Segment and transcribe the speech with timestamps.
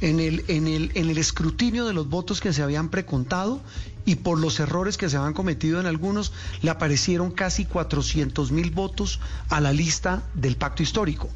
[0.00, 3.60] en el, en el, en el escrutinio de los votos que se habían precontado
[4.04, 6.32] y por los errores que se habían cometido en algunos,
[6.62, 11.28] le aparecieron casi 400 mil votos a la lista del pacto histórico.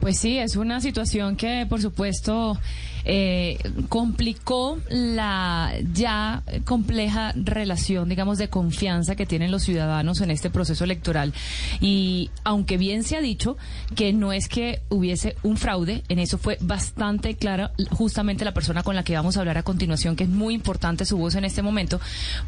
[0.00, 2.56] Pues sí, es una situación que, por supuesto,
[3.04, 3.58] eh,
[3.88, 10.84] complicó la ya compleja relación, digamos, de confianza que tienen los ciudadanos en este proceso
[10.84, 11.32] electoral.
[11.80, 13.56] Y aunque bien se ha dicho
[13.96, 18.82] que no es que hubiese un fraude, en eso fue bastante clara justamente la persona
[18.82, 21.44] con la que vamos a hablar a continuación, que es muy importante su voz en
[21.44, 22.00] este momento,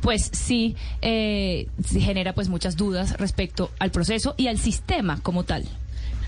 [0.03, 5.64] pues sí eh, genera pues muchas dudas respecto al proceso y al sistema como tal.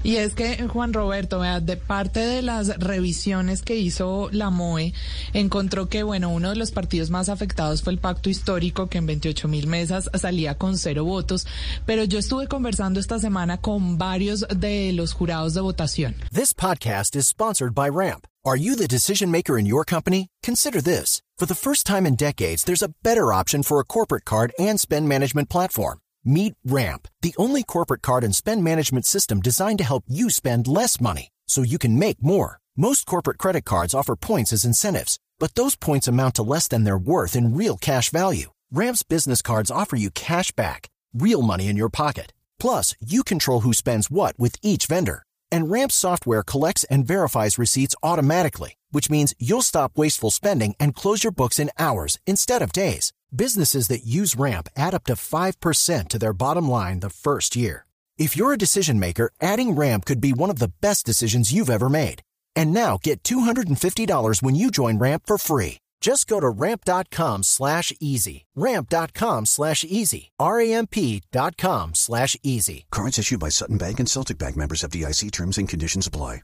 [0.05, 4.95] Y es que, Juan Roberto, de parte de las revisiones que hizo la MOE,
[5.33, 9.07] encontró que, bueno, uno de los partidos más afectados fue el Pacto Histórico, que en
[9.07, 11.47] 28 mil mesas salía con cero votos.
[11.87, 16.15] Pero yo estuve conversando esta semana con varios de los jurados de votación.
[16.33, 18.27] This podcast is sponsored by Ramp.
[18.45, 20.27] Are you the decision maker in your company?
[20.43, 21.23] Consider this.
[21.39, 24.81] For the first time in decades, there's a better option for a corporate card and
[24.81, 25.99] spend management platform.
[26.25, 30.69] Meet Ramp, the only corporate card and spend management system designed to help you spend
[30.69, 32.59] less money so you can make more.
[32.77, 36.85] Most corporate credit cards offer points as incentives, but those points amount to less than
[36.85, 38.51] their worth in real cash value.
[38.71, 42.33] Ramp's business cards offer you cash back, real money in your pocket.
[42.61, 45.25] Plus, you control who spends what with each vendor.
[45.51, 50.95] And Ramp's software collects and verifies receipts automatically, which means you'll stop wasteful spending and
[50.95, 53.13] close your books in hours instead of days.
[53.35, 57.87] Businesses that use Ramp add up to 5% to their bottom line the first year.
[58.19, 61.71] If you're a decision maker, adding Ramp could be one of the best decisions you've
[61.71, 62.21] ever made.
[62.55, 65.82] And now get $250 when you join Ramp for free.
[66.03, 68.47] Just go to ramp.com slash easy.
[68.57, 70.33] Ramp.com slash easy.
[70.39, 72.87] R-A-M-P.com slash easy.
[72.91, 76.43] Cards issued by Sutton Bank and Celtic Bank members of DIC terms and conditions apply.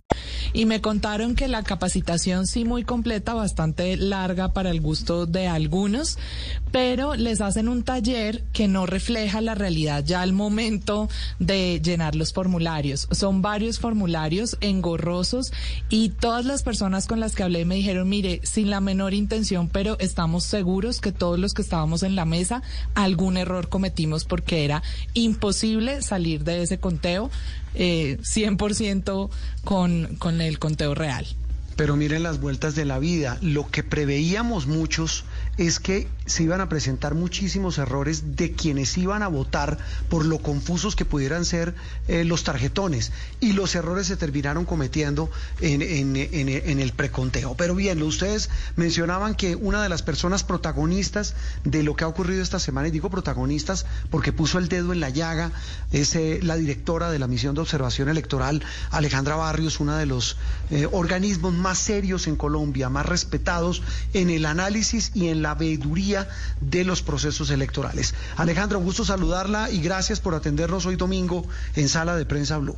[0.54, 5.48] Y me contaron que la capacitación sí muy completa, bastante larga para el gusto de
[5.48, 6.18] algunos,
[6.72, 11.08] pero les hacen un taller que no refleja la realidad ya al momento
[11.38, 13.08] de llenar los formularios.
[13.10, 15.52] Son varios formularios engorrosos
[15.90, 19.47] y todas las personas con las que hablé me dijeron, mire, sin la menor intención,
[19.72, 22.62] pero estamos seguros que todos los que estábamos en la mesa
[22.94, 24.82] algún error cometimos porque era
[25.14, 27.30] imposible salir de ese conteo
[27.74, 29.30] eh, 100%
[29.64, 31.26] con, con el conteo real.
[31.76, 33.38] Pero miren las vueltas de la vida.
[33.40, 35.24] Lo que preveíamos muchos
[35.58, 39.78] es que se iban a presentar muchísimos errores de quienes iban a votar
[40.08, 41.74] por lo confusos que pudieran ser
[42.06, 43.12] eh, los tarjetones.
[43.40, 45.30] Y los errores se terminaron cometiendo
[45.60, 47.54] en, el preconteo.
[47.56, 51.34] Pero bien, ustedes mencionaban que una de las personas protagonistas
[51.64, 55.00] de lo que ha ocurrido esta semana, y digo protagonistas porque puso el dedo en
[55.00, 55.52] la llaga,
[55.92, 60.36] es eh, la directora de la misión de observación electoral, Alejandra Barrios, una de los
[60.70, 66.17] eh, organismos más serios en Colombia, más respetados en el análisis y en la veeduría
[66.60, 68.14] de los procesos electorales.
[68.36, 71.44] Alejandra, un gusto saludarla y gracias por atendernos hoy domingo
[71.76, 72.76] en Sala de Prensa Blue.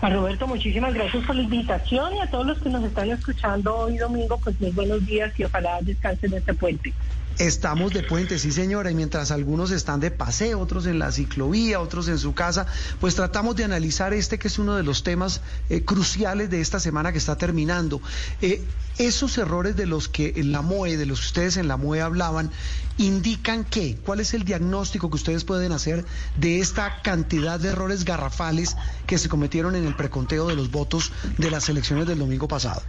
[0.00, 3.76] A Roberto, muchísimas gracias por la invitación y a todos los que nos están escuchando
[3.76, 6.92] hoy domingo, pues muy buenos días y ojalá descansen de este puente.
[7.38, 11.80] Estamos de puente, sí señora, y mientras algunos están de paseo, otros en la ciclovía,
[11.80, 12.66] otros en su casa,
[13.00, 15.40] pues tratamos de analizar este que es uno de los temas
[15.70, 18.00] eh, cruciales de esta semana que está terminando.
[18.42, 18.62] Eh,
[18.98, 22.02] esos errores de los que en la MOE, de los que ustedes en la MOE
[22.02, 22.50] hablaban,
[22.98, 26.04] indican qué, cuál es el diagnóstico que ustedes pueden hacer
[26.36, 28.76] de esta cantidad de errores garrafales
[29.06, 32.82] que se cometieron en el preconteo de los votos de las elecciones del domingo pasado.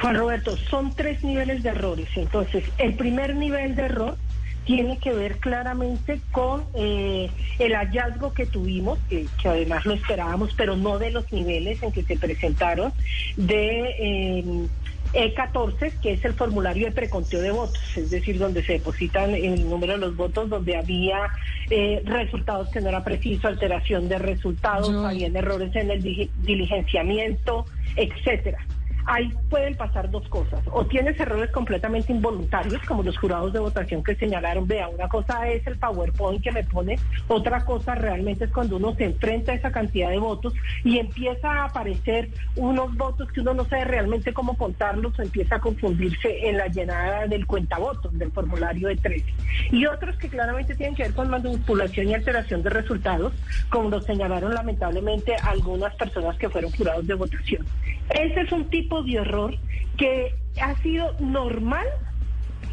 [0.00, 2.08] Juan Roberto, son tres niveles de errores.
[2.16, 4.16] Entonces, el primer nivel de error
[4.64, 7.30] tiene que ver claramente con eh,
[7.60, 12.02] el hallazgo que tuvimos, que, además lo esperábamos, pero no de los niveles en que
[12.02, 12.92] se presentaron,
[13.36, 14.66] de
[15.12, 19.68] E14, que es el formulario de preconteo de votos, es decir, donde se depositan el
[19.68, 21.28] número de los votos, donde había
[21.70, 26.02] eh, resultados que no era preciso, alteración de resultados, habían errores en el
[26.42, 28.58] diligenciamiento, etcétera.
[29.06, 30.60] Ahí pueden pasar dos cosas.
[30.72, 35.48] O tienes errores completamente involuntarios, como los jurados de votación que señalaron, vea, una cosa
[35.48, 36.98] es el PowerPoint que me pone,
[37.28, 40.54] otra cosa realmente es cuando uno se enfrenta a esa cantidad de votos
[40.84, 45.56] y empieza a aparecer unos votos que uno no sabe realmente cómo contarlos o empieza
[45.56, 49.24] a confundirse en la llenada del cuentavotos, del formulario de 13.
[49.70, 53.32] Y otros que claramente tienen que ver con manipulación y alteración de resultados,
[53.70, 57.66] como lo señalaron lamentablemente algunas personas que fueron jurados de votación.
[58.10, 59.54] Ese es un tipo de error
[59.96, 61.86] que ha sido normal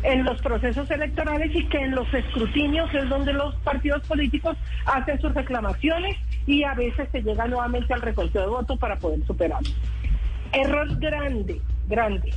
[0.04, 5.20] en los procesos electorales y que en los escrutinios es donde los partidos políticos hacen
[5.22, 9.70] sus reclamaciones y a veces se llega nuevamente al reconteo de votos para poder superarlo.
[10.52, 12.34] Error grande, grande.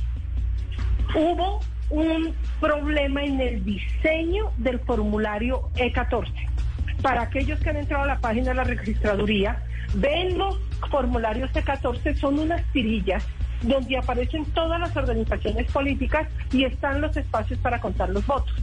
[1.13, 1.59] Hubo
[1.89, 6.31] un problema en el diseño del formulario E14.
[7.01, 9.61] Para aquellos que han entrado a la página de la registraduría,
[9.99, 10.57] ven los
[10.89, 13.25] formularios E14, son unas tirillas
[13.61, 18.53] donde aparecen todas las organizaciones políticas y están los espacios para contar los votos.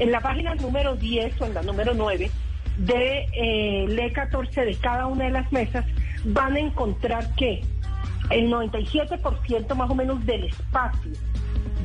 [0.00, 2.30] En la página número 10 o en la número 9
[2.78, 5.84] de eh, E14 de cada una de las mesas
[6.24, 7.62] van a encontrar que
[8.30, 11.12] el 97% más o menos del espacio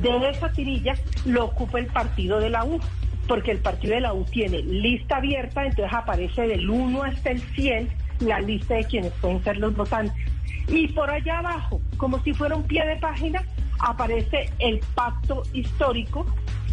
[0.02, 0.94] de esa tirilla
[1.26, 2.80] lo ocupa el partido de la U,
[3.28, 7.40] porque el partido de la U tiene lista abierta, entonces aparece del 1 hasta el
[7.40, 10.14] 100 la lista de quienes pueden ser los votantes.
[10.68, 13.42] Y por allá abajo, como si fuera un pie de página,
[13.80, 16.26] aparece el pacto histórico,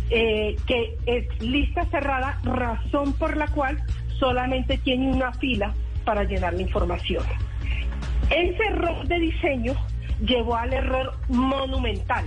[0.09, 3.81] eh, que es lista cerrada, razón por la cual
[4.19, 5.73] solamente tiene una fila
[6.05, 7.23] para llenar la información.
[8.29, 9.73] Ese error de diseño
[10.25, 12.25] llevó al error monumental.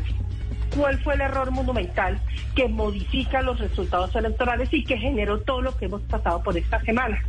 [0.77, 2.21] ¿Cuál fue el error monumental
[2.55, 6.81] que modifica los resultados electorales y que generó todo lo que hemos pasado por esta
[6.83, 7.21] semana?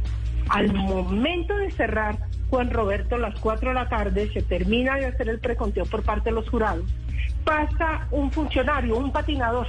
[0.52, 2.18] Al momento de cerrar
[2.50, 6.04] Juan Roberto a las 4 de la tarde, se termina de hacer el preconteo por
[6.04, 6.84] parte de los jurados,
[7.46, 9.68] pasa un funcionario, un patinador,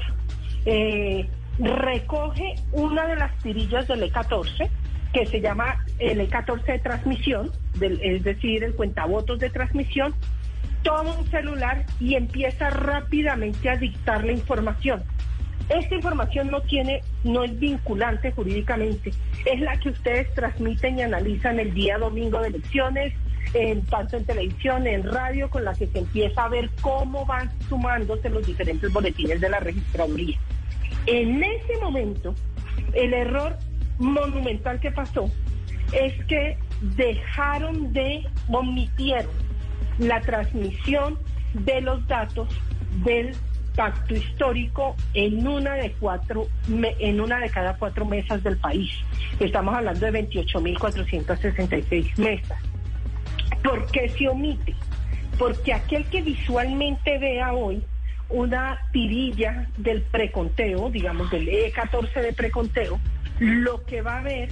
[0.66, 1.28] eh,
[1.60, 4.68] recoge una de las tirillas del E14,
[5.12, 10.12] que se llama el E14 de transmisión, es decir, el cuentavotos de transmisión,
[10.82, 15.04] toma un celular y empieza rápidamente a dictar la información.
[15.68, 19.12] Esta información no tiene, no es vinculante jurídicamente,
[19.44, 23.12] es la que ustedes transmiten y analizan el día domingo de elecciones,
[23.54, 27.50] en, tanto en televisión, en radio, con la que se empieza a ver cómo van
[27.68, 30.38] sumándose los diferentes boletines de la registraduría.
[31.06, 32.34] En ese momento,
[32.94, 33.58] el error
[33.98, 35.30] monumental que pasó
[35.92, 36.56] es que
[36.96, 39.30] dejaron de, omitieron
[39.98, 41.18] la transmisión
[41.52, 42.48] de los datos
[43.04, 43.34] del
[43.74, 48.92] pacto histórico en una de cuatro en una de cada cuatro mesas del país.
[49.40, 52.58] Estamos hablando de 28.466 mesas.
[53.62, 54.74] ¿Por qué se omite?
[55.38, 57.82] Porque aquel que visualmente vea hoy
[58.28, 62.98] una tirilla del preconteo, digamos del E14 de preconteo,
[63.38, 64.48] lo que va a ver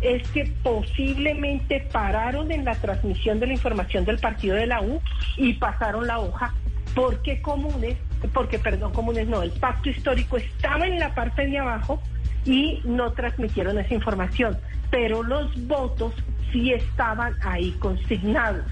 [0.00, 5.00] es que posiblemente pararon en la transmisión de la información del partido de la U
[5.36, 6.52] y pasaron la hoja
[6.94, 7.96] porque comunes,
[8.32, 12.00] porque perdón, comunes no, el pacto histórico estaba en la parte de abajo
[12.44, 14.58] y no transmitieron esa información,
[14.90, 16.12] pero los votos
[16.52, 18.64] sí estaban ahí consignados.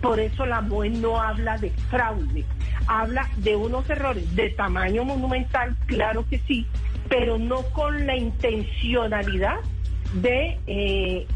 [0.00, 2.44] Por eso la MOE no habla de fraude,
[2.86, 6.66] habla de unos errores de tamaño monumental, claro que sí,
[7.08, 9.58] pero no con la intencionalidad
[10.14, 11.26] de, eh,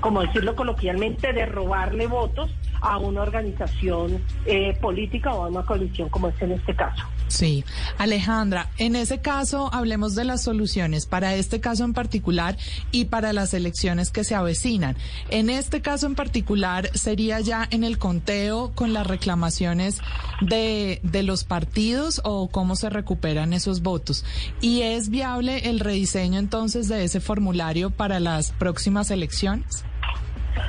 [0.00, 6.08] como decirlo coloquialmente, de robarle votos a una organización eh, política o a una coalición
[6.08, 7.04] como es en este caso.
[7.28, 7.64] Sí,
[7.98, 12.56] Alejandra, en ese caso hablemos de las soluciones para este caso en particular
[12.90, 14.96] y para las elecciones que se avecinan.
[15.28, 20.00] En este caso en particular sería ya en el conteo con las reclamaciones
[20.40, 24.24] de, de los partidos o cómo se recuperan esos votos.
[24.60, 29.84] ¿Y es viable el rediseño entonces de ese formulario para las próximas elecciones?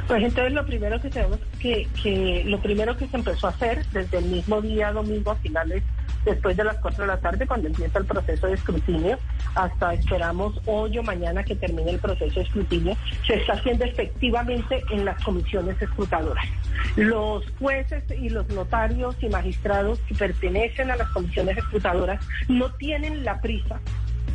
[0.08, 3.86] Pues entonces lo primero que tenemos que, que lo primero que se empezó a hacer
[3.88, 5.84] desde el mismo día domingo a finales
[6.26, 9.18] después de las 4 de la tarde cuando empieza el proceso de escrutinio
[9.56, 12.96] hasta esperamos hoy o mañana que termine el proceso de escrutinio
[13.26, 16.46] se está haciendo efectivamente en las comisiones escrutadoras.
[16.96, 23.24] Los jueces y los notarios y magistrados que pertenecen a las comisiones escrutadoras no tienen
[23.24, 23.80] la prisa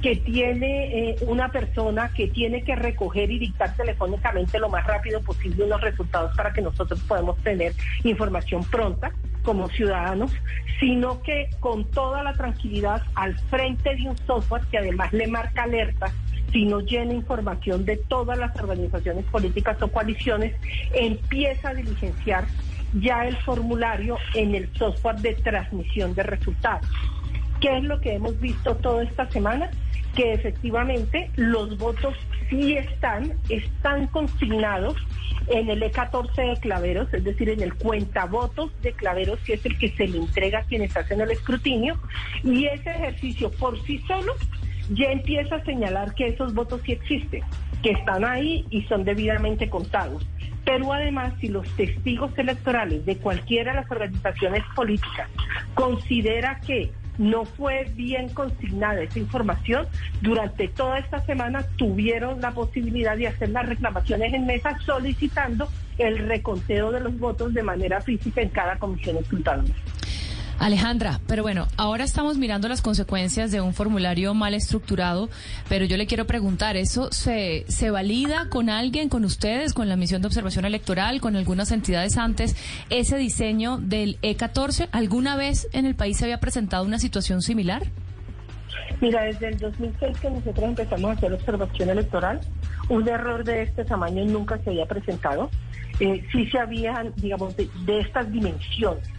[0.02, 5.20] que tiene eh, una persona que tiene que recoger y dictar telefónicamente lo más rápido
[5.20, 7.72] posible los resultados para que nosotros podamos tener
[8.04, 9.12] información pronta
[9.42, 10.32] como ciudadanos,
[10.80, 15.62] sino que con toda la tranquilidad al frente de un software que además le marca
[15.62, 16.12] alerta
[16.52, 20.54] si no llena información de todas las organizaciones políticas o coaliciones,
[20.94, 22.46] empieza a diligenciar
[22.94, 26.86] ya el formulario en el software de transmisión de resultados.
[27.60, 29.70] ¿Qué es lo que hemos visto toda esta semana?
[30.16, 32.16] Que efectivamente los votos
[32.48, 34.96] sí están, están consignados
[35.48, 39.78] en el E14 de Claveros, es decir, en el cuentavotos de Claveros, que es el
[39.78, 42.00] que se le entrega a quienes hacen el escrutinio,
[42.42, 44.34] y ese ejercicio por sí solo
[44.90, 47.42] ya empieza a señalar que esos votos sí existen,
[47.82, 50.26] que están ahí y son debidamente contados.
[50.64, 55.28] Pero además, si los testigos electorales de cualquiera de las organizaciones políticas
[55.74, 59.86] considera que no fue bien consignada esa información,
[60.20, 65.68] durante toda esta semana tuvieron la posibilidad de hacer las reclamaciones en mesa solicitando
[65.98, 69.72] el reconteo de los votos de manera física en cada comisión escrutadora.
[70.58, 75.28] Alejandra, pero bueno, ahora estamos mirando las consecuencias de un formulario mal estructurado,
[75.68, 79.96] pero yo le quiero preguntar, ¿eso se, se valida con alguien, con ustedes, con la
[79.96, 82.56] misión de observación electoral, con algunas entidades antes,
[82.88, 84.88] ese diseño del E14?
[84.92, 87.82] ¿Alguna vez en el país se había presentado una situación similar?
[89.02, 92.40] Mira, desde el 2006 que nosotros empezamos a hacer observación electoral,
[92.88, 95.50] un error de este tamaño nunca se había presentado.
[96.00, 99.15] Eh, sí se habían, digamos, de, de estas dimensiones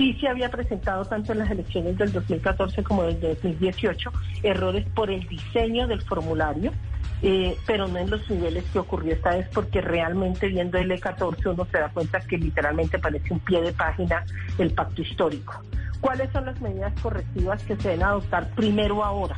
[0.00, 4.10] sí se había presentado tanto en las elecciones del 2014 como del 2018
[4.42, 6.72] errores por el diseño del formulario,
[7.20, 11.52] eh, pero no en los niveles que ocurrió esta vez, porque realmente viendo el E14
[11.52, 14.24] uno se da cuenta que literalmente parece un pie de página
[14.56, 15.60] el pacto histórico.
[16.00, 19.36] ¿Cuáles son las medidas correctivas que se deben adoptar primero ahora?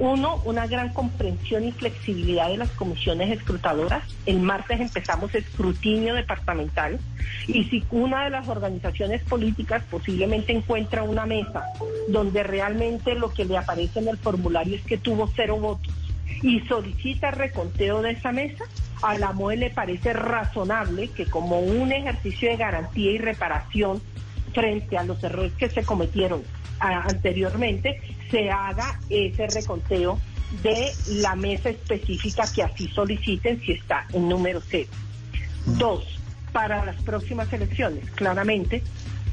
[0.00, 4.04] Uno, una gran comprensión y flexibilidad de las comisiones escrutadoras.
[4.26, 7.00] El martes empezamos escrutinio departamental
[7.48, 11.64] y si una de las organizaciones políticas posiblemente encuentra una mesa
[12.08, 15.92] donde realmente lo que le aparece en el formulario es que tuvo cero votos
[16.42, 18.64] y solicita reconteo de esa mesa,
[19.02, 24.00] a la MOE le parece razonable que como un ejercicio de garantía y reparación
[24.54, 26.42] frente a los errores que se cometieron
[26.80, 30.18] anteriormente, se haga ese reconteo
[30.62, 34.88] de la mesa específica que así soliciten si está en número cero.
[35.66, 36.18] Dos,
[36.52, 38.82] para las próximas elecciones, claramente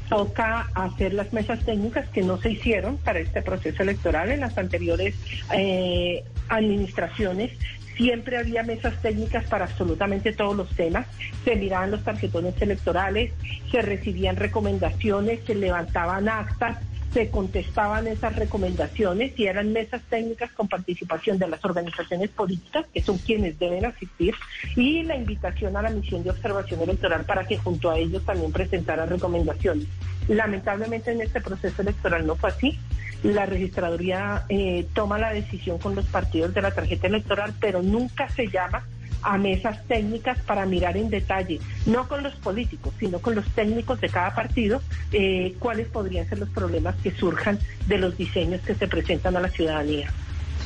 [0.08, 4.56] toca hacer las mesas técnicas que no se hicieron para este proceso electoral en las
[4.56, 5.14] anteriores
[5.52, 7.52] eh, administraciones.
[7.96, 11.06] Siempre había mesas técnicas para absolutamente todos los temas.
[11.44, 13.32] Se miraban los tarjetones electorales,
[13.70, 16.78] se recibían recomendaciones, se levantaban actas,
[17.16, 23.00] se contestaban esas recomendaciones y eran mesas técnicas con participación de las organizaciones políticas, que
[23.00, 24.34] son quienes deben asistir,
[24.76, 28.52] y la invitación a la misión de observación electoral para que junto a ellos también
[28.52, 29.86] presentaran recomendaciones.
[30.28, 32.78] Lamentablemente en este proceso electoral no fue así.
[33.22, 38.28] La registraduría eh, toma la decisión con los partidos de la tarjeta electoral, pero nunca
[38.28, 38.84] se llama
[39.26, 44.00] a mesas técnicas para mirar en detalle, no con los políticos, sino con los técnicos
[44.00, 44.80] de cada partido,
[45.12, 49.40] eh, cuáles podrían ser los problemas que surjan de los diseños que se presentan a
[49.40, 50.12] la ciudadanía.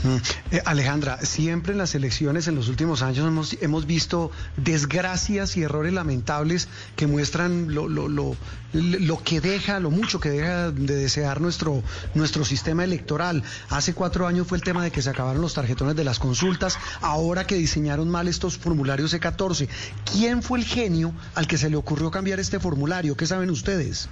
[0.02, 0.16] Mm.
[0.54, 5.62] Eh, Alejandra, siempre en las elecciones en los últimos años hemos, hemos visto desgracias y
[5.62, 8.34] errores lamentables que muestran lo, lo, lo,
[8.72, 11.82] lo, que deja, lo mucho que deja de desear nuestro,
[12.14, 13.42] nuestro sistema electoral.
[13.68, 16.78] Hace cuatro años fue el tema de que se acabaron los tarjetones de las consultas,
[17.02, 19.68] ahora que diseñaron mal estos formularios E14.
[20.10, 23.16] ¿Quién fue el genio al que se le ocurrió cambiar este formulario?
[23.16, 24.08] ¿Qué saben ustedes?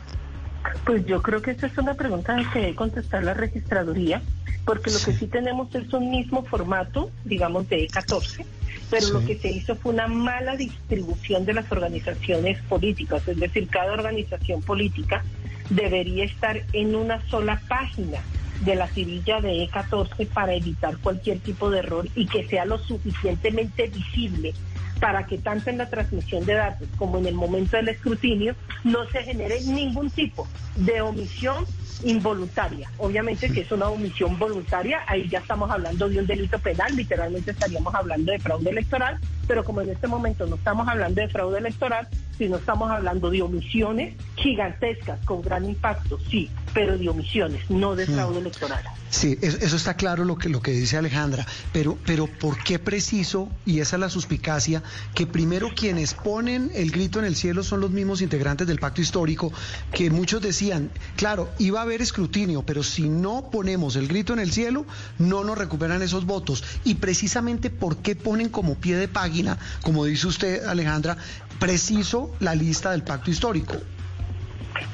[0.85, 4.23] Pues yo creo que esta es una pregunta que debe contestar la registraduría,
[4.65, 5.27] porque lo que sí.
[5.27, 8.45] tenemos es un mismo formato, digamos, de E14,
[8.91, 13.69] pero lo que se hizo fue una mala distribución de las organizaciones políticas, es decir,
[13.69, 15.25] cada organización política
[15.71, 18.19] debería estar en una sola página
[18.65, 22.79] de la cirilla de E14 para evitar cualquier tipo de error y que sea lo
[22.79, 24.55] suficientemente visible
[25.01, 29.09] para que tanto en la transmisión de datos como en el momento del escrutinio no
[29.11, 31.65] se genere ningún tipo de omisión
[32.05, 32.91] involuntaria.
[32.99, 37.51] Obviamente si es una omisión voluntaria, ahí ya estamos hablando de un delito penal, literalmente
[37.51, 41.59] estaríamos hablando de fraude electoral, pero como en este momento no estamos hablando de fraude
[41.59, 47.97] electoral, sino estamos hablando de omisiones gigantescas con gran impacto, sí, pero de omisiones, no
[47.97, 48.83] de fraude electoral.
[49.11, 53.49] Sí, eso, está claro lo que, lo que dice Alejandra, pero, pero ¿por qué preciso,
[53.65, 54.83] y esa es la suspicacia,
[55.15, 59.01] que primero quienes ponen el grito en el cielo son los mismos integrantes del pacto
[59.01, 59.51] histórico,
[59.93, 64.41] que muchos decían, claro, iba a haber escrutinio, pero si no ponemos el grito en
[64.41, 64.85] el cielo,
[65.19, 66.63] no nos recuperan esos votos.
[66.85, 71.17] Y precisamente por qué ponen como pie de página, como dice usted, Alejandra,
[71.59, 73.77] preciso la lista del pacto histórico.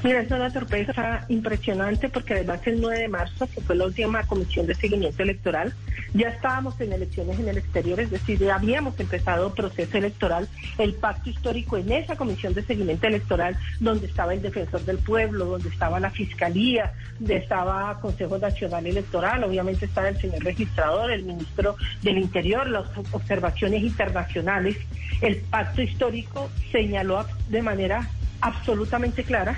[0.03, 4.23] Mira, es una sorpresa impresionante porque además el 9 de marzo, que fue la última
[4.25, 5.75] comisión de seguimiento electoral,
[6.13, 10.49] ya estábamos en elecciones en el exterior, es decir, ya habíamos empezado proceso electoral,
[10.79, 15.47] el pacto histórico en esa comisión de seguimiento electoral, donde estaba el defensor del pueblo,
[15.47, 21.25] donde estaba la fiscalía, donde estaba Consejo Nacional Electoral, obviamente estaba el señor registrador, el
[21.25, 24.77] ministro del Interior, las observaciones internacionales.
[25.21, 28.09] El pacto histórico señaló de manera
[28.41, 29.57] absolutamente clara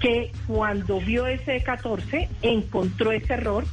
[0.00, 3.64] que cuando vio ese 14 encontró ese error,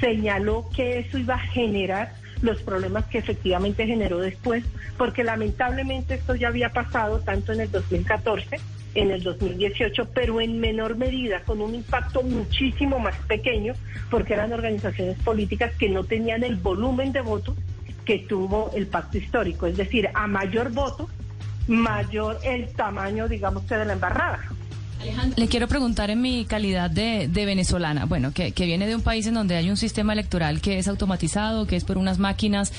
[0.00, 4.64] señaló que eso iba a generar los problemas que efectivamente generó después,
[4.96, 8.60] porque lamentablemente esto ya había pasado tanto en el 2014,
[8.94, 13.74] en el 2018, pero en menor medida, con un impacto muchísimo más pequeño,
[14.10, 17.56] porque eran organizaciones políticas que no tenían el volumen de votos
[18.04, 21.08] que tuvo el pacto histórico, es decir, a mayor voto,
[21.68, 24.40] mayor el tamaño, digamos que de la embarrada.
[25.36, 29.34] Le quiero preguntar en mi calidad de, venezolana, bueno, que, viene de un país en
[29.34, 32.72] donde hay un sistema electoral que es automatizado, que es por unas máquinas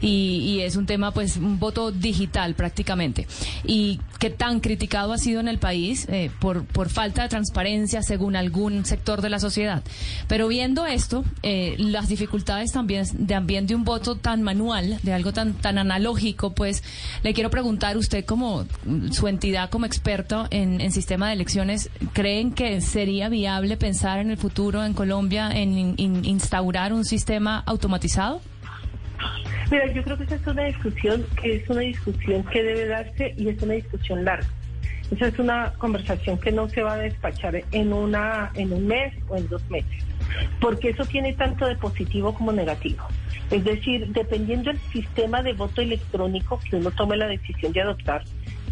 [0.00, 3.26] y, es un tema, pues, un voto digital prácticamente.
[3.66, 8.02] Y que tan criticado ha sido en el país eh, por, por falta de transparencia
[8.02, 9.82] según algún sector de la sociedad.
[10.28, 15.32] Pero viendo esto, eh, las dificultades también de, de un voto tan manual, de algo
[15.32, 16.82] tan, tan analógico, pues,
[17.22, 18.66] le quiero preguntar usted como
[19.10, 21.63] su entidad como experto en, en sistema de elecciones
[22.12, 28.40] creen que sería viable pensar en el futuro en Colombia en, instaurar un sistema automatizado?
[29.70, 33.34] Mira, yo creo que esa es una discusión que es una discusión que debe darse
[33.36, 34.46] y es una discusión larga.
[35.10, 39.12] Esa es una conversación que no se va a despachar en una en un mes
[39.28, 40.04] o en dos meses,
[40.60, 43.04] porque eso tiene tanto de positivo como negativo.
[43.50, 48.24] Es decir, dependiendo del sistema de voto electrónico que uno tome la decisión de adoptar,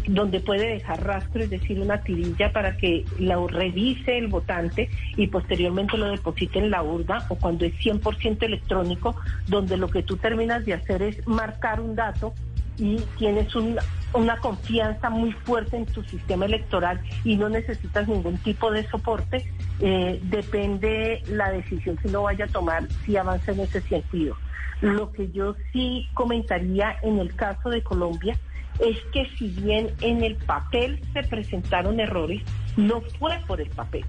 [0.07, 5.27] donde puede dejar rastro, es decir, una tirilla para que lo revise el votante y
[5.27, 9.15] posteriormente lo deposite en la urna, o cuando es 100% electrónico,
[9.47, 12.33] donde lo que tú terminas de hacer es marcar un dato
[12.77, 18.71] y tienes una confianza muy fuerte en tu sistema electoral y no necesitas ningún tipo
[18.71, 19.45] de soporte,
[19.79, 24.35] eh, depende la decisión que uno vaya a tomar si avanza en ese sentido.
[24.81, 28.37] Lo que yo sí comentaría en el caso de Colombia,
[28.79, 32.41] es que si bien en el papel se presentaron errores,
[32.77, 34.05] no fue por el papel,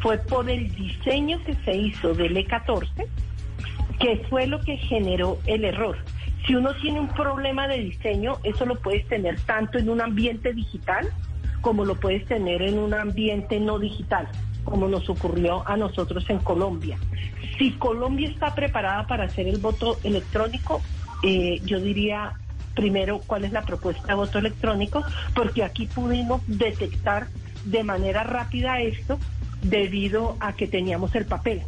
[0.00, 3.06] fue por el diseño que se hizo del E14,
[3.98, 5.96] que fue lo que generó el error.
[6.46, 10.52] Si uno tiene un problema de diseño, eso lo puedes tener tanto en un ambiente
[10.52, 11.10] digital
[11.60, 14.28] como lo puedes tener en un ambiente no digital,
[14.62, 16.96] como nos ocurrió a nosotros en Colombia.
[17.58, 20.80] Si Colombia está preparada para hacer el voto electrónico,
[21.24, 22.34] eh, yo diría
[22.76, 25.02] primero cuál es la propuesta de voto electrónico,
[25.34, 27.26] porque aquí pudimos detectar
[27.64, 29.18] de manera rápida esto
[29.62, 31.62] debido a que teníamos el papel.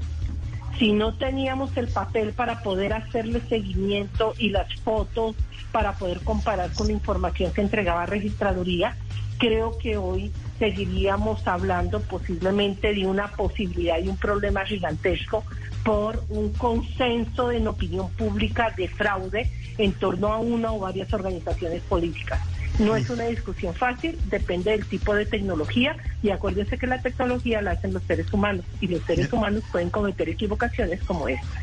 [0.79, 5.35] Si no teníamos el papel para poder hacerle seguimiento y las fotos
[5.73, 8.97] para poder comparar con la información que entregaba registraduría,
[9.39, 15.45] creo que hoy seguiríamos hablando posiblemente de una posibilidad y un problema gigantesco
[15.85, 21.83] por un consenso en opinión pública de fraude en torno a una o varias organizaciones
[21.83, 22.41] políticas.
[22.79, 27.61] No es una discusión fácil, depende del tipo de tecnología y acuérdense que la tecnología
[27.61, 31.61] la hacen los seres humanos y los seres humanos pueden cometer equivocaciones como esta.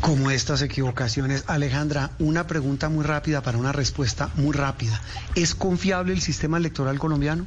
[0.00, 1.44] Como estas equivocaciones.
[1.46, 5.00] Alejandra, una pregunta muy rápida para una respuesta muy rápida.
[5.36, 7.46] ¿Es confiable el sistema electoral colombiano?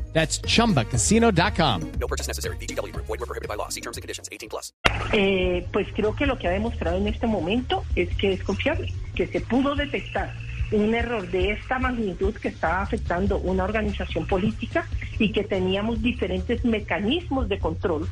[0.13, 1.91] That's chumbacasino.com.
[1.99, 2.57] No purchase necessary.
[2.57, 2.93] BGW.
[2.95, 3.69] Void were prohibited by law.
[3.69, 4.73] See terms and conditions 18 plus.
[5.13, 8.93] Eh, pues creo que lo que ha demostrado en este momento es que es confiable,
[9.15, 10.33] que se pudo detectar
[10.71, 14.87] un error de esta magnitud que estaba afectando una organización política
[15.19, 18.07] y que teníamos diferentes mecanismos de control,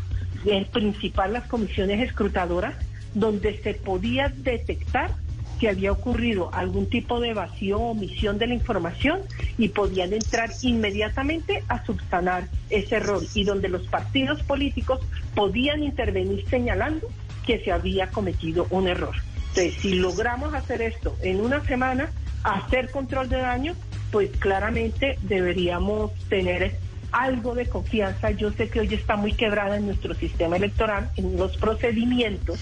[0.46, 2.76] en principal las comisiones escrutadoras,
[3.14, 5.12] donde se podía detectar
[5.60, 9.22] que había ocurrido algún tipo de evasión o omisión de la información
[9.58, 15.02] y podían entrar inmediatamente a subsanar ese error y donde los partidos políticos
[15.36, 17.08] podían intervenir señalando
[17.46, 19.16] que se había cometido un error.
[19.50, 22.10] Entonces, si logramos hacer esto en una semana,
[22.44, 23.76] hacer control de daño,
[24.12, 26.76] pues claramente deberíamos tener
[27.12, 28.32] algo de confianza.
[28.32, 32.60] Yo sé que hoy está muy quebrada en nuestro sistema electoral, en los procedimientos,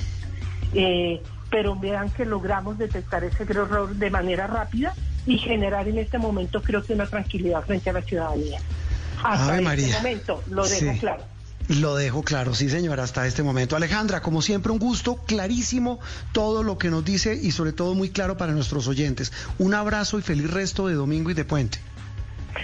[0.74, 4.94] eh, pero vean que logramos detectar ese error de manera rápida
[5.26, 8.60] y generar en este momento creo que una tranquilidad frente a la ciudadanía.
[9.24, 9.98] Hasta Ave este María.
[9.98, 11.00] momento, lo dejo Sí.
[11.00, 11.24] claro.
[11.70, 13.76] Lo dejo claro, sí señora, hasta este momento.
[13.76, 16.00] Alejandra, como siempre, un gusto, clarísimo
[16.32, 19.34] todo lo que nos dice y sobre todo muy claro para nuestros oyentes.
[19.60, 21.80] Un abrazo y feliz resto de domingo y de puente.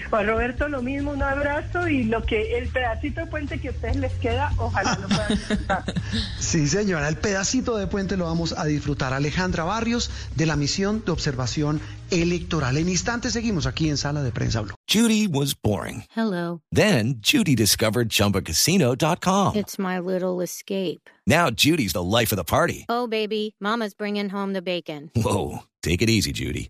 [0.10, 3.72] Juan Roberto, lo mismo, un abrazo y lo que el pedacito de puente que a
[3.72, 5.84] ustedes les queda, ojalá lo puedan disfrutar.
[6.40, 9.14] Sí señora, el pedacito de puente lo vamos a disfrutar.
[9.14, 12.78] Alejandra Barrios de la misión de observación electoral.
[12.78, 14.76] En instantes seguimos aquí en Sala de Prensa Blue.
[14.88, 16.04] Judy was boring.
[16.16, 16.62] Hello.
[16.72, 19.56] Then Judy discovered ChumbaCasino.com.
[19.56, 21.10] It's my little escape.
[21.26, 22.86] Now Judy's the life of the party.
[22.90, 25.10] Oh, baby, Mama's bringing home the bacon.
[25.16, 26.70] Whoa, take it easy, Judy.